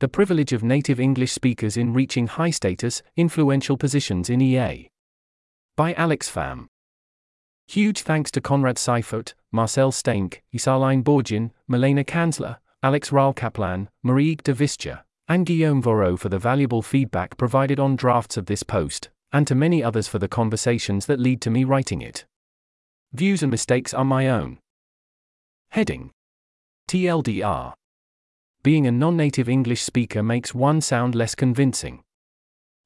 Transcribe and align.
The 0.00 0.06
privilege 0.08 0.52
of 0.52 0.62
native 0.62 1.00
English 1.00 1.32
speakers 1.32 1.76
in 1.76 1.92
reaching 1.92 2.28
high 2.28 2.50
status, 2.50 3.02
influential 3.16 3.76
positions 3.76 4.30
in 4.30 4.40
EA. 4.40 4.88
By 5.76 5.92
Alix 5.94 6.30
Pham. 6.30 6.66
Huge 7.66 8.02
thanks 8.02 8.30
to 8.30 8.40
Konrad 8.40 8.78
Seifert, 8.78 9.34
Marcel 9.50 9.90
Steimke, 9.90 10.40
Ysaline 10.54 11.02
Bourgine, 11.02 11.50
Milena 11.66 12.04
Canzler, 12.04 12.58
Alex 12.80 13.10
Rahl 13.10 13.32
Kaplan, 13.32 13.88
Marieke 14.06 14.44
de 14.44 14.54
Visscher, 14.54 15.00
and 15.26 15.44
Guillaume 15.44 15.82
Vorreux 15.82 16.16
for 16.16 16.28
the 16.28 16.38
valuable 16.38 16.80
feedback 16.80 17.36
provided 17.36 17.80
on 17.80 17.96
drafts 17.96 18.36
of 18.36 18.46
this 18.46 18.62
post, 18.62 19.10
and 19.32 19.48
to 19.48 19.56
many 19.56 19.82
others 19.82 20.06
for 20.06 20.20
the 20.20 20.28
conversations 20.28 21.06
that 21.06 21.18
lead 21.18 21.40
to 21.40 21.50
me 21.50 21.64
writing 21.64 22.02
it. 22.02 22.24
Views 23.12 23.42
and 23.42 23.50
mistakes 23.50 23.92
are 23.92 24.04
my 24.04 24.28
own. 24.28 24.58
Heading 25.70 26.12
TLDR 26.88 27.74
Being 28.62 28.86
a 28.86 28.92
non 28.92 29.16
native 29.16 29.48
English 29.48 29.82
speaker 29.82 30.22
makes 30.22 30.54
one 30.54 30.80
sound 30.80 31.14
less 31.14 31.34
convincing. 31.34 32.02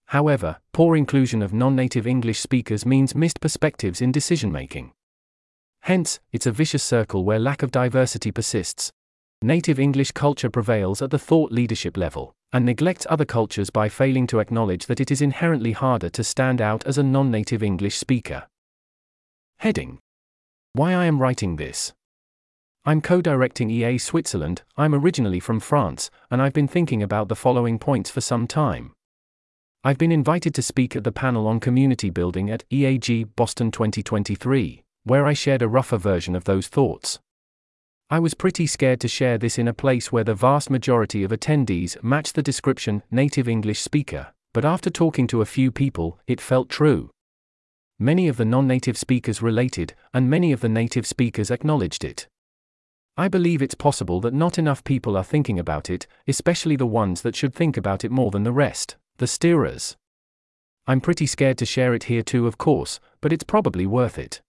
However, 0.06 0.58
poor 0.72 0.96
inclusion 0.96 1.42
of 1.42 1.52
non 1.52 1.74
native 1.74 2.06
English 2.06 2.40
speakers 2.40 2.84
means 2.84 3.14
missed 3.14 3.40
perspectives 3.40 4.00
in 4.00 4.12
decision 4.12 4.52
making. 4.52 4.92
Hence, 5.80 6.20
it's 6.30 6.46
a 6.46 6.52
vicious 6.52 6.82
circle 6.82 7.24
where 7.24 7.38
lack 7.38 7.62
of 7.62 7.70
diversity 7.70 8.30
persists. 8.30 8.92
Native 9.40 9.80
English 9.80 10.12
culture 10.12 10.50
prevails 10.50 11.02
at 11.02 11.10
the 11.10 11.18
thought 11.18 11.50
leadership 11.50 11.96
level, 11.96 12.34
and 12.52 12.64
neglects 12.64 13.06
other 13.08 13.24
cultures 13.24 13.70
by 13.70 13.88
failing 13.88 14.26
to 14.28 14.38
acknowledge 14.38 14.86
that 14.86 15.00
it 15.00 15.10
is 15.10 15.22
inherently 15.22 15.72
harder 15.72 16.10
to 16.10 16.22
stand 16.22 16.60
out 16.60 16.86
as 16.86 16.98
a 16.98 17.02
non 17.02 17.30
native 17.30 17.62
English 17.62 17.96
speaker. 17.96 18.46
Heading 19.58 19.98
why 20.74 20.94
I 20.94 21.04
am 21.04 21.20
writing 21.20 21.56
this. 21.56 21.92
I'm 22.84 23.00
co 23.00 23.20
directing 23.20 23.70
EA 23.70 23.96
Switzerland, 23.98 24.62
I'm 24.76 24.92
originally 24.92 25.38
from 25.38 25.60
France, 25.60 26.10
and 26.32 26.42
I've 26.42 26.52
been 26.52 26.66
thinking 26.66 27.00
about 27.00 27.28
the 27.28 27.36
following 27.36 27.78
points 27.78 28.10
for 28.10 28.20
some 28.20 28.48
time. 28.48 28.92
I've 29.84 29.98
been 29.98 30.10
invited 30.10 30.52
to 30.56 30.62
speak 30.62 30.96
at 30.96 31.04
the 31.04 31.12
panel 31.12 31.46
on 31.46 31.60
community 31.60 32.10
building 32.10 32.50
at 32.50 32.64
EAG 32.70 33.36
Boston 33.36 33.70
2023, 33.70 34.82
where 35.04 35.26
I 35.26 35.32
shared 35.32 35.62
a 35.62 35.68
rougher 35.68 35.96
version 35.96 36.34
of 36.34 36.42
those 36.42 36.66
thoughts. 36.66 37.20
I 38.10 38.18
was 38.18 38.34
pretty 38.34 38.66
scared 38.66 38.98
to 39.02 39.08
share 39.08 39.38
this 39.38 39.58
in 39.58 39.68
a 39.68 39.72
place 39.72 40.10
where 40.10 40.24
the 40.24 40.34
vast 40.34 40.68
majority 40.68 41.22
of 41.22 41.30
attendees 41.30 42.02
matched 42.02 42.34
the 42.34 42.42
description 42.42 43.04
native 43.12 43.48
English 43.48 43.80
speaker, 43.80 44.32
but 44.52 44.64
after 44.64 44.90
talking 44.90 45.28
to 45.28 45.40
a 45.40 45.46
few 45.46 45.70
people, 45.70 46.18
it 46.26 46.40
felt 46.40 46.68
true. 46.68 47.10
Many 48.00 48.26
of 48.26 48.38
the 48.38 48.44
non 48.44 48.66
native 48.66 48.98
speakers 48.98 49.40
related, 49.40 49.94
and 50.12 50.28
many 50.28 50.50
of 50.50 50.62
the 50.62 50.68
native 50.68 51.06
speakers 51.06 51.48
acknowledged 51.48 52.02
it. 52.02 52.26
I 53.16 53.28
believe 53.28 53.60
it's 53.60 53.74
possible 53.74 54.20
that 54.20 54.32
not 54.32 54.58
enough 54.58 54.84
people 54.84 55.16
are 55.16 55.24
thinking 55.24 55.58
about 55.58 55.90
it, 55.90 56.06
especially 56.26 56.76
the 56.76 56.86
ones 56.86 57.22
that 57.22 57.36
should 57.36 57.54
think 57.54 57.76
about 57.76 58.04
it 58.04 58.10
more 58.10 58.30
than 58.30 58.44
the 58.44 58.52
rest, 58.52 58.96
the 59.18 59.26
steerers. 59.26 59.96
I'm 60.86 61.00
pretty 61.00 61.26
scared 61.26 61.58
to 61.58 61.66
share 61.66 61.94
it 61.94 62.04
here 62.04 62.22
too, 62.22 62.46
of 62.46 62.58
course, 62.58 63.00
but 63.20 63.32
it's 63.32 63.44
probably 63.44 63.86
worth 63.86 64.18
it. 64.18 64.40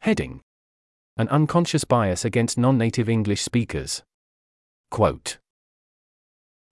Heading 0.00 0.40
An 1.16 1.28
unconscious 1.28 1.84
bias 1.84 2.24
against 2.24 2.56
non 2.56 2.78
native 2.78 3.08
English 3.08 3.42
speakers. 3.42 4.02
Quote 4.90 5.38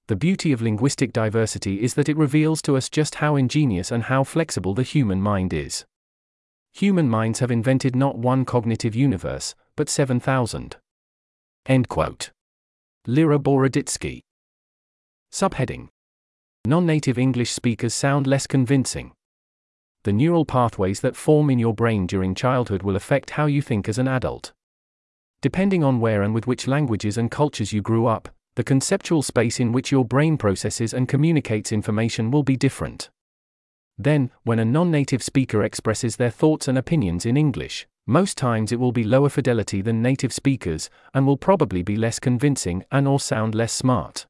the 0.09 0.16
beauty 0.16 0.53
of 0.53 0.62
linguistic 0.62 1.12
diversity 1.12 1.83
is 1.83 1.92
that 1.92 2.09
it 2.09 2.16
reveals 2.16 2.62
to 2.62 2.78
us 2.78 2.89
just 2.89 3.16
how 3.16 3.36
ingenious 3.36 3.92
and 3.92 4.05
how 4.05 4.25
flexible 4.25 4.72
the 4.72 4.83
human 4.83 5.20
mind 5.20 5.53
is. 5.53 5.84
Human 6.72 7.11
minds 7.11 7.41
have 7.41 7.50
invented 7.50 7.94
not 7.94 8.16
one 8.16 8.47
cognitive 8.47 8.94
universe, 8.94 9.55
but 9.79 9.89
7,000. 9.89 10.75
End 11.67 11.89
quote. 11.89 12.33
Lera 13.07 13.39
Boroditsky. 13.39 14.23
Subheading 15.33 15.87
Non 16.65 16.84
native 16.84 17.17
English 17.17 17.53
speakers 17.53 17.95
sound 17.95 18.27
less 18.27 18.49
convincing. 18.49 19.12
The 20.03 20.12
neural 20.12 20.45
pathways 20.45 21.01
that 21.03 21.15
form 21.15 21.49
in 21.49 21.61
your 21.61 21.75
brain 21.75 22.09
during 22.09 22.34
childhood 22.34 22.83
will 22.83 22.97
affect 22.97 23.31
how 23.31 23.47
you 23.47 23.62
think 23.62 23.89
as 23.89 23.99
an 23.99 24.09
adult. 24.09 24.53
Depending 25.43 25.84
on 25.84 26.00
where 26.00 26.22
and 26.22 26.34
with 26.34 26.49
which 26.49 26.66
languages 26.66 27.16
and 27.16 27.31
cultures 27.31 27.72
you 27.72 27.81
grew 27.81 28.06
up, 28.06 28.28
the 28.56 28.65
conceptual 28.65 29.22
space 29.22 29.60
in 29.60 29.71
which 29.71 29.93
your 29.93 30.05
brain 30.05 30.37
processes 30.37 30.93
and 30.93 31.06
communicates 31.06 31.71
information 31.71 32.33
will 32.33 32.43
be 32.43 32.56
different. 32.56 33.10
Then, 33.97 34.33
when 34.43 34.59
a 34.59 34.65
non 34.65 34.91
native 34.91 35.22
speaker 35.22 35.62
expresses 35.62 36.16
their 36.16 36.31
thoughts 36.31 36.66
and 36.66 36.77
opinions 36.77 37.25
in 37.25 37.37
English, 37.37 37.87
most 38.09 38.39
times 38.39 38.73
it 38.73 38.81
will 38.81 38.91
be 38.91 39.05
lower 39.05 39.29
fidelity 39.29 39.83
than 39.83 40.01
native 40.01 40.33
speakers, 40.33 40.89
and 41.13 41.27
will 41.27 41.37
probably 41.37 41.83
be 41.83 41.95
less 41.95 42.19
convincing 42.19 42.83
and 42.91 43.07
or 43.07 43.21
sound 43.21 43.55
less 43.55 43.73
smart. 43.73 44.27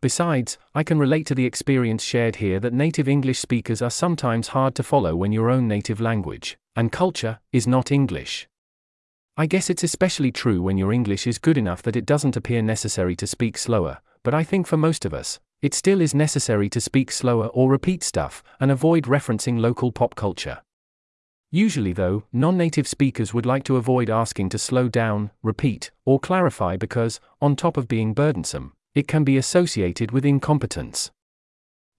Besides, 0.00 0.58
I 0.76 0.84
can 0.84 0.98
relate 0.98 1.26
to 1.26 1.34
the 1.34 1.44
experience 1.44 2.04
shared 2.04 2.36
here 2.36 2.60
that 2.60 2.72
native 2.72 3.08
English 3.08 3.40
speakers 3.40 3.82
are 3.82 3.90
sometimes 3.90 4.48
hard 4.48 4.76
to 4.76 4.84
follow 4.84 5.16
when 5.16 5.32
your 5.32 5.50
own 5.50 5.66
native 5.66 6.00
language 6.00 6.56
and 6.76 6.92
culture 6.92 7.40
is 7.52 7.66
not 7.66 7.90
English. 7.90 8.46
I 9.36 9.46
guess 9.46 9.70
it's 9.70 9.82
especially 9.82 10.30
true 10.30 10.62
when 10.62 10.78
your 10.78 10.92
English 10.92 11.26
is 11.26 11.38
good 11.38 11.58
enough 11.58 11.82
that 11.82 11.96
it 11.96 12.06
doesn't 12.06 12.36
appear 12.36 12.62
necessary 12.62 13.16
to 13.16 13.26
speak 13.26 13.58
slower, 13.58 13.98
but 14.22 14.34
I 14.34 14.44
think 14.44 14.68
for 14.68 14.76
most 14.76 15.04
of 15.04 15.12
us, 15.12 15.40
it 15.62 15.74
still 15.74 16.00
is 16.00 16.14
necessary 16.14 16.68
to 16.68 16.80
speak 16.80 17.10
slower 17.10 17.46
or 17.48 17.68
repeat 17.68 18.04
stuff 18.04 18.44
and 18.60 18.70
avoid 18.70 19.04
referencing 19.04 19.58
local 19.58 19.90
pop 19.90 20.14
culture. 20.14 20.60
Usually, 21.54 21.92
though, 21.92 22.24
non 22.32 22.56
native 22.56 22.88
speakers 22.88 23.32
would 23.32 23.46
like 23.46 23.62
to 23.66 23.76
avoid 23.76 24.10
asking 24.10 24.48
to 24.48 24.58
slow 24.58 24.88
down, 24.88 25.30
repeat, 25.40 25.92
or 26.04 26.18
clarify 26.18 26.76
because, 26.76 27.20
on 27.40 27.54
top 27.54 27.76
of 27.76 27.86
being 27.86 28.12
burdensome, 28.12 28.72
it 28.96 29.06
can 29.06 29.22
be 29.22 29.36
associated 29.36 30.10
with 30.10 30.24
incompetence. 30.24 31.12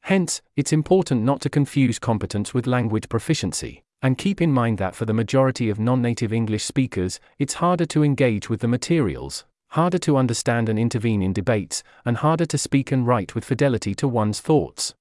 Hence, 0.02 0.42
it's 0.58 0.74
important 0.74 1.24
not 1.24 1.40
to 1.40 1.50
confuse 1.50 2.00
competence 2.00 2.54
with 2.54 2.68
language 2.68 3.08
proficiency. 3.08 3.82
And 4.02 4.18
keep 4.18 4.42
in 4.42 4.52
mind 4.52 4.78
that 4.80 4.94
for 4.94 5.06
the 5.06 5.14
majority 5.14 5.70
of 5.70 5.80
non 5.80 6.02
native 6.02 6.34
English 6.34 6.66
speakers, 6.66 7.22
it's 7.40 7.62
harder 7.64 7.86
to 7.86 8.04
engage 8.04 8.50
with 8.50 8.60
the 8.60 8.68
materials, 8.68 9.46
harder 9.70 10.00
to 10.00 10.18
understand 10.18 10.68
and 10.68 10.78
intervene 10.78 11.22
in 11.22 11.32
debates, 11.32 11.82
and 12.04 12.18
harder 12.18 12.46
to 12.48 12.58
speak 12.58 12.92
and 12.92 13.08
write 13.08 13.36
with 13.36 13.46
fidelity 13.46 13.96
to 13.96 14.06
one's 14.06 14.42
thoughts. 14.42 14.96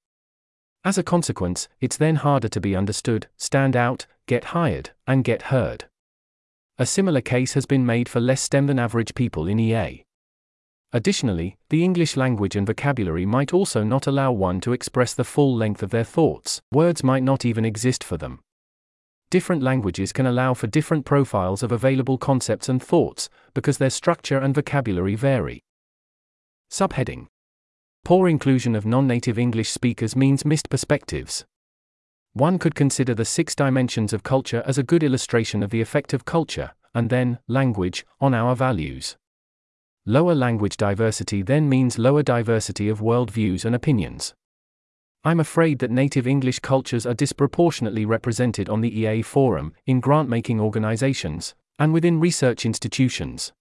As 0.85 0.97
a 0.97 1.03
consequence, 1.03 1.67
it's 1.81 1.97
then 1.97 2.15
harder 2.15 2.47
to 2.47 2.61
be 2.61 2.75
understood, 2.75 3.27
stand 3.35 3.75
out, 3.75 4.05
get 4.27 4.45
hired, 4.55 4.91
and 5.05 5.25
get 5.25 5.51
heard. 5.51 5.85
A 6.77 6.85
similar 6.85 7.21
case 7.21 7.53
has 7.53 7.65
been 7.65 7.85
made 7.85 8.07
for 8.07 8.21
less 8.21 8.41
STEM 8.41 8.67
than 8.67 8.79
average 8.79 9.15
people 9.15 9.47
in 9.47 9.59
EA. 9.59 10.05
Additionally, 10.93 11.57
the 11.69 11.83
English 11.83 12.15
language 12.15 12.55
and 12.55 12.65
vocabulary 12.65 13.25
might 13.25 13.53
also 13.53 13.83
not 13.83 14.07
allow 14.07 14.31
one 14.31 14.61
to 14.61 14.71
express 14.71 15.13
the 15.13 15.25
full 15.25 15.53
length 15.53 15.83
of 15.83 15.89
their 15.89 16.05
thoughts, 16.05 16.61
words 16.71 17.03
might 17.03 17.23
not 17.23 17.43
even 17.43 17.65
exist 17.65 18.01
for 18.01 18.15
them 18.15 18.39
different 19.35 19.61
languages 19.61 20.13
can 20.13 20.25
allow 20.25 20.53
for 20.53 20.67
different 20.67 21.03
profiles 21.03 21.61
of 21.61 21.69
available 21.69 22.17
concepts 22.17 22.69
and 22.69 22.81
thoughts, 22.81 23.29
because 23.53 23.77
their 23.77 23.89
structure 23.89 24.37
and 24.37 24.55
vocabulary 24.55 25.13
vary. 25.15 25.61
Subheading 26.71 27.27
Poor 28.05 28.27
inclusion 28.27 28.75
of 28.75 28.85
non 28.85 29.07
native 29.07 29.39
English 29.39 29.71
speakers 29.71 30.15
means 30.15 30.45
missed 30.45 30.69
perspectives. 30.69 31.43
One 32.33 32.59
could 32.59 32.75
consider 32.75 33.15
the 33.15 33.25
six 33.25 33.55
dimensions 33.55 34.13
of 34.13 34.21
culture 34.21 34.61
as 34.67 34.77
a 34.77 34.83
good 34.83 35.01
illustration 35.01 35.63
of 35.63 35.71
the 35.71 35.81
effect 35.81 36.13
of 36.13 36.23
culture, 36.23 36.73
and 36.93 37.09
then, 37.09 37.39
language, 37.47 38.05
on 38.21 38.35
our 38.35 38.55
values. 38.55 39.17
Lower 40.05 40.35
language 40.35 40.77
diversity 40.77 41.41
then 41.41 41.67
means 41.67 41.97
lower 41.97 42.21
diversity 42.21 42.89
of 42.89 43.01
worldviews 43.01 43.65
and 43.65 43.73
opinions. 43.73 44.35
I'm 45.23 45.39
afraid 45.39 45.79
that 45.79 45.89
native 45.89 46.27
English 46.27 46.59
cultures 46.59 47.07
are 47.07 47.15
disproportionately 47.15 48.05
represented 48.05 48.69
on 48.69 48.81
the 48.81 48.99
EA 48.99 49.23
forum, 49.23 49.73
in 49.87 49.99
grant 49.99 50.29
making 50.29 50.59
organizations, 50.59 51.55
and 51.79 51.91
within 51.91 52.19
research 52.19 52.67
institutions. 52.67 53.51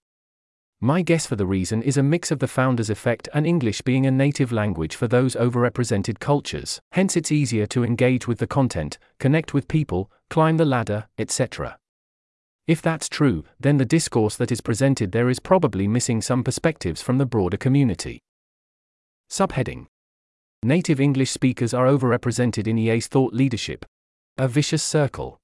My 0.81 1.03
guess 1.03 1.27
for 1.27 1.37
the 1.37 1.47
reason 1.47 1.83
is 1.83 1.97
a 1.97 2.03
mix 2.03 2.31
of 2.31 2.41
the 2.41 2.49
founder's 2.49 2.91
effect 2.91 3.29
and 3.33 3.47
English 3.47 3.83
being 3.83 4.07
a 4.07 4.11
native 4.11 4.53
language 4.53 4.97
for 4.97 5.09
those 5.09 5.35
overrepresented 5.35 6.19
cultures, 6.19 6.81
hence, 6.93 7.17
it's 7.17 7.33
easier 7.33 7.67
to 7.67 7.85
engage 7.85 8.29
with 8.29 8.39
the 8.39 8.47
content, 8.47 8.99
connect 9.19 9.55
with 9.55 9.69
people, 9.69 10.11
climb 10.29 10.57
the 10.57 10.65
ladder, 10.65 11.09
etc. 11.17 11.79
If 12.67 12.83
that's 12.83 13.09
true, 13.09 13.45
then 13.61 13.77
the 13.77 13.85
discourse 13.85 14.37
that 14.37 14.53
is 14.53 14.61
presented 14.61 15.13
there 15.13 15.31
is 15.31 15.39
probably 15.39 15.87
missing 15.87 16.21
some 16.21 16.43
perspectives 16.43 17.03
from 17.03 17.19
the 17.19 17.27
broader 17.27 17.57
community. 17.57 18.21
Subheading 19.31 19.87
Native 20.63 20.99
English 20.99 21.31
speakers 21.31 21.75
are 21.75 21.87
overrepresented 21.87 22.67
in 22.67 22.79
EA's 22.79 23.07
thought 23.07 23.35
leadership. 23.35 23.85
A 24.39 24.49
vicious 24.49 24.83
circle. 24.83 25.39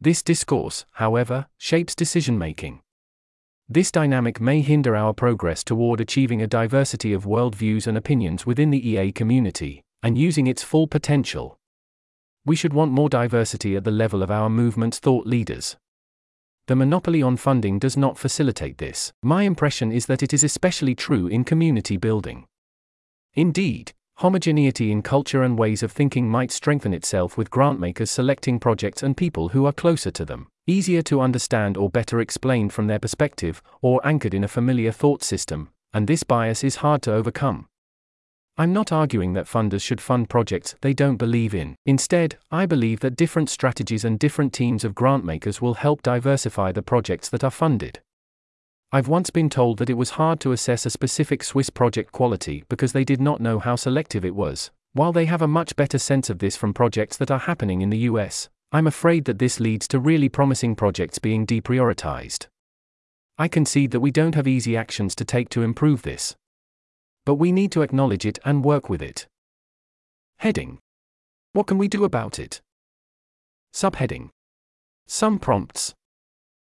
This 0.00 0.22
discourse, 0.22 0.86
however, 0.92 1.46
shapes 1.58 1.96
decision 1.96 2.38
making. 2.38 2.80
This 3.70 3.92
dynamic 3.92 4.40
may 4.40 4.62
hinder 4.62 4.96
our 4.96 5.12
progress 5.12 5.62
toward 5.62 6.00
achieving 6.00 6.40
a 6.40 6.46
diversity 6.46 7.12
of 7.12 7.26
worldviews 7.26 7.86
and 7.86 7.98
opinions 7.98 8.46
within 8.46 8.70
the 8.70 8.88
EA 8.88 9.12
community, 9.12 9.82
and 10.02 10.16
using 10.16 10.46
its 10.46 10.62
full 10.62 10.86
potential. 10.86 11.58
We 12.46 12.56
should 12.56 12.72
want 12.72 12.92
more 12.92 13.10
diversity 13.10 13.76
at 13.76 13.84
the 13.84 13.90
level 13.90 14.22
of 14.22 14.30
our 14.30 14.48
movement's 14.48 14.98
thought 14.98 15.26
leaders. 15.26 15.76
The 16.66 16.76
monopoly 16.76 17.20
on 17.20 17.36
funding 17.36 17.78
does 17.78 17.94
not 17.94 18.16
facilitate 18.16 18.78
this. 18.78 19.12
My 19.22 19.42
impression 19.42 19.92
is 19.92 20.06
that 20.06 20.22
it 20.22 20.32
is 20.32 20.42
especially 20.42 20.94
true 20.94 21.26
in 21.26 21.44
community 21.44 21.98
building. 21.98 22.46
Indeed, 23.34 23.92
homogeneity 24.16 24.90
in 24.90 25.02
culture 25.02 25.42
and 25.42 25.58
ways 25.58 25.82
of 25.82 25.92
thinking 25.92 26.26
might 26.26 26.52
strengthen 26.52 26.94
itself 26.94 27.36
with 27.36 27.50
grantmakers 27.50 28.10
selecting 28.10 28.58
projects 28.58 29.02
and 29.02 29.14
people 29.14 29.50
who 29.50 29.66
are 29.66 29.72
closer 29.74 30.10
to 30.12 30.24
them, 30.24 30.48
easier 30.68 31.02
to 31.02 31.20
understand 31.20 31.76
or 31.76 31.90
better 31.90 32.20
explained 32.20 32.72
from 32.72 32.86
their 32.86 32.98
perspective, 32.98 33.62
or 33.82 34.00
anchored 34.06 34.34
in 34.34 34.44
a 34.44 34.48
familiar 34.48 34.92
thought 34.92 35.22
system, 35.22 35.70
and 35.92 36.06
this 36.06 36.22
bias 36.22 36.62
is 36.62 36.76
hard 36.76 37.02
to 37.02 37.12
overcome. 37.12 37.66
I'm 38.60 38.72
not 38.72 38.90
arguing 38.90 39.34
that 39.34 39.46
funders 39.46 39.82
should 39.82 40.00
fund 40.00 40.28
projects 40.28 40.74
they 40.80 40.92
don't 40.92 41.16
believe 41.16 41.54
in. 41.54 41.76
Instead, 41.86 42.38
I 42.50 42.66
believe 42.66 42.98
that 43.00 43.14
different 43.14 43.48
strategies 43.48 44.04
and 44.04 44.18
different 44.18 44.52
teams 44.52 44.84
of 44.84 44.96
grantmakers 44.96 45.60
will 45.60 45.74
help 45.74 46.02
diversify 46.02 46.72
the 46.72 46.82
projects 46.82 47.28
that 47.28 47.44
are 47.44 47.52
funded. 47.52 48.00
I've 48.90 49.06
once 49.06 49.30
been 49.30 49.48
told 49.48 49.78
that 49.78 49.90
it 49.90 49.98
was 49.98 50.10
hard 50.10 50.40
to 50.40 50.50
assess 50.50 50.84
a 50.86 50.90
specific 50.90 51.44
Swiss 51.44 51.70
project 51.70 52.10
quality 52.10 52.64
because 52.68 52.92
they 52.92 53.04
did 53.04 53.20
not 53.20 53.40
know 53.40 53.60
how 53.60 53.76
selective 53.76 54.24
it 54.24 54.34
was. 54.34 54.72
While 54.92 55.12
they 55.12 55.26
have 55.26 55.42
a 55.42 55.46
much 55.46 55.76
better 55.76 55.98
sense 55.98 56.28
of 56.28 56.40
this 56.40 56.56
from 56.56 56.74
projects 56.74 57.16
that 57.18 57.30
are 57.30 57.38
happening 57.38 57.80
in 57.80 57.90
the 57.90 57.98
US, 58.10 58.48
I'm 58.72 58.86
afraid 58.86 59.24
that 59.24 59.38
this 59.38 59.60
leads 59.60 59.88
to 59.88 59.98
really 59.98 60.28
promising 60.28 60.76
projects 60.76 61.18
being 61.18 61.46
deprioritized. 61.46 62.46
I 63.38 63.48
concede 63.48 63.92
that 63.92 64.00
we 64.00 64.10
don't 64.10 64.34
have 64.34 64.48
easy 64.48 64.76
actions 64.76 65.14
to 65.16 65.24
take 65.24 65.48
to 65.50 65.62
improve 65.62 66.02
this 66.02 66.36
but 67.28 67.34
we 67.34 67.52
need 67.52 67.70
to 67.70 67.82
acknowledge 67.82 68.24
it 68.24 68.38
and 68.42 68.64
work 68.64 68.88
with 68.88 69.02
it. 69.02 69.26
Heading. 70.38 70.78
What 71.52 71.66
can 71.66 71.76
we 71.76 71.86
do 71.86 72.04
about 72.04 72.38
it? 72.38 72.62
Subheading. 73.74 74.30
Some 75.06 75.38
prompts. 75.38 75.92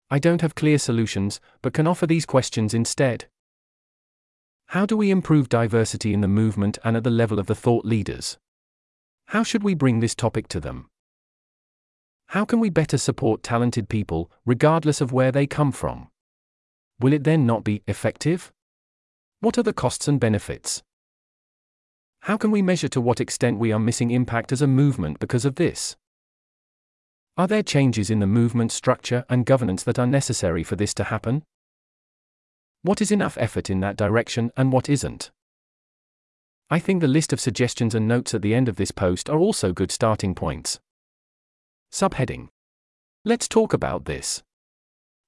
I 0.10 0.18
don't 0.18 0.40
have 0.40 0.56
clear 0.56 0.78
solutions, 0.78 1.42
but 1.62 1.74
can 1.74 1.88
offer 1.88 2.08
these 2.08 2.26
questions 2.26 2.74
instead. 2.74 3.26
How 4.68 4.86
do 4.86 4.96
we 4.96 5.12
improve 5.12 5.50
diversity 5.50 6.14
in 6.14 6.22
the 6.22 6.30
movement 6.30 6.78
and 6.86 6.96
at 6.96 7.04
the 7.04 7.10
level 7.10 7.38
of 7.38 7.48
the 7.48 7.54
thought 7.54 7.84
leaders? 7.84 8.38
How 9.26 9.44
should 9.44 9.62
we 9.62 9.74
bring 9.74 10.00
this 10.00 10.16
topic 10.16 10.48
to 10.48 10.62
them? 10.62 10.88
How 12.36 12.44
can 12.44 12.60
we 12.60 12.70
better 12.70 12.98
support 12.98 13.44
talented 13.44 13.88
people, 13.88 14.30
regardless 14.46 15.00
of 15.00 15.14
where 15.14 15.32
they 15.32 15.48
come 15.48 15.72
from? 15.72 16.10
Will 17.00 17.14
it 17.14 17.24
then 17.24 17.46
not 17.46 17.64
be 17.64 17.82
effective? 17.88 18.52
What 19.40 19.58
are 19.58 19.64
the 19.64 19.72
costs 19.72 20.10
and 20.10 20.20
benefits? 20.20 20.84
How 22.24 22.36
can 22.36 22.52
we 22.52 22.62
measure 22.62 22.90
to 22.90 23.00
what 23.00 23.22
extent 23.22 23.58
we 23.58 23.72
are 23.72 23.80
missing 23.80 24.12
impact 24.12 24.52
as 24.52 24.62
a 24.62 24.68
movement 24.68 25.20
because 25.20 25.46
of 25.46 25.56
this? 25.56 25.96
Are 27.38 27.48
there 27.48 27.64
changes 27.64 28.10
in 28.10 28.20
the 28.20 28.28
movement 28.28 28.74
structure 28.74 29.24
and 29.30 29.46
governance 29.46 29.84
that 29.84 29.98
are 29.98 30.06
necessary 30.06 30.62
for 30.66 30.76
this 30.76 30.94
to 30.96 31.06
happen? 31.06 31.42
What 32.82 33.00
is 33.00 33.14
enough 33.14 33.38
effort 33.40 33.70
in 33.70 33.80
that 33.80 33.96
direction 33.96 34.52
and 34.58 34.74
what 34.74 34.90
isn't? 34.90 35.32
I 36.70 36.80
think 36.80 37.00
the 37.00 37.08
list 37.08 37.32
of 37.32 37.40
suggestions 37.40 37.96
and 37.96 38.10
notes 38.10 38.34
at 38.34 38.42
the 38.42 38.54
end 38.54 38.68
of 38.68 38.76
this 38.76 38.92
post 38.92 39.30
are 39.30 39.40
also 39.40 39.72
good 39.72 39.90
starting 39.90 40.36
points. 40.36 40.82
Subheading 41.96 42.50
Let's 43.24 43.48
talk 43.48 43.72
about 43.72 44.04
this. 44.04 44.44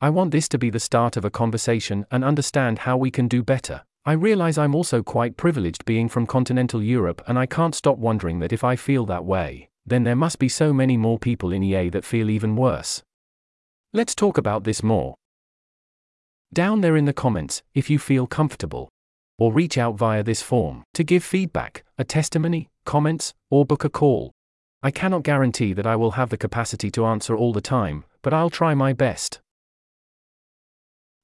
I 0.00 0.08
want 0.08 0.30
this 0.30 0.48
to 0.48 0.56
be 0.56 0.70
the 0.70 0.80
start 0.80 1.18
of 1.18 1.24
a 1.26 1.30
conversation 1.30 2.06
and 2.10 2.24
understand 2.24 2.78
how 2.78 2.96
we 2.96 3.10
can 3.10 3.28
do 3.28 3.42
better. 3.42 3.82
I 4.06 4.12
realize 4.12 4.56
I'm 4.56 4.74
also 4.74 5.02
quite 5.02 5.36
privileged 5.36 5.84
being 5.84 6.08
from 6.08 6.26
continental 6.26 6.82
Europe 6.82 7.20
and 7.26 7.38
I 7.38 7.44
can't 7.44 7.74
stop 7.74 7.98
wondering 7.98 8.38
that 8.38 8.50
if 8.50 8.64
I 8.64 8.76
feel 8.76 9.04
that 9.04 9.26
way, 9.26 9.68
then 9.84 10.04
there 10.04 10.16
must 10.16 10.38
be 10.38 10.48
so 10.48 10.72
many 10.72 10.96
more 10.96 11.18
people 11.18 11.52
in 11.52 11.62
EA 11.62 11.90
that 11.90 12.06
feel 12.06 12.30
even 12.30 12.56
worse. 12.56 13.02
Let's 13.92 14.14
talk 14.14 14.38
about 14.38 14.64
this 14.64 14.82
more. 14.82 15.16
Down 16.50 16.80
there 16.80 16.96
in 16.96 17.04
the 17.04 17.12
comments, 17.12 17.62
if 17.74 17.90
you 17.90 17.98
feel 17.98 18.26
comfortable. 18.26 18.88
Or 19.38 19.52
reach 19.52 19.76
out 19.76 19.96
via 19.96 20.22
this 20.22 20.40
form 20.40 20.82
to 20.94 21.04
give 21.04 21.24
feedback, 21.24 21.84
a 21.98 22.04
testimony, 22.04 22.70
comments, 22.86 23.34
or 23.50 23.66
book 23.66 23.84
a 23.84 23.90
call. 23.90 24.33
I 24.84 24.90
cannot 24.90 25.22
guarantee 25.22 25.72
that 25.72 25.86
I 25.86 25.96
will 25.96 26.10
have 26.10 26.28
the 26.28 26.36
capacity 26.36 26.90
to 26.90 27.06
answer 27.06 27.34
all 27.34 27.54
the 27.54 27.62
time, 27.62 28.04
but 28.20 28.34
I'll 28.34 28.50
try 28.50 28.74
my 28.74 28.92
best. 28.92 29.40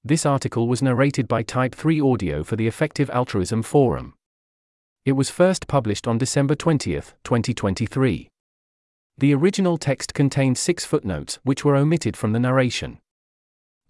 This 0.02 0.24
article 0.24 0.66
was 0.66 0.80
narrated 0.80 1.28
by 1.28 1.42
Type 1.42 1.74
3 1.74 2.00
Audio 2.00 2.42
for 2.42 2.56
the 2.56 2.66
Effective 2.66 3.10
Altruism 3.10 3.62
Forum. 3.62 4.14
It 5.04 5.12
was 5.12 5.28
first 5.28 5.68
published 5.68 6.08
on 6.08 6.16
December 6.16 6.54
20, 6.54 6.92
2023. 7.22 8.30
The 9.18 9.34
original 9.34 9.76
text 9.76 10.14
contained 10.14 10.56
six 10.56 10.86
footnotes 10.86 11.38
which 11.42 11.62
were 11.62 11.76
omitted 11.76 12.16
from 12.16 12.32
the 12.32 12.40
narration. 12.40 12.98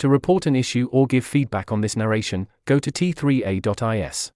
To 0.01 0.09
report 0.09 0.47
an 0.47 0.57
issue 0.57 0.89
or 0.91 1.07
give 1.07 1.25
feedback 1.25 1.71
on 1.71 1.81
this 1.81 1.95
narration, 1.97 2.49
go 2.65 2.81
to 2.81 2.91
t3a.is. 2.91 4.33